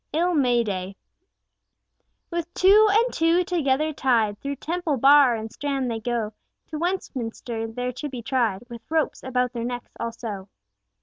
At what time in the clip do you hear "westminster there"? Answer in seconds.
6.79-7.91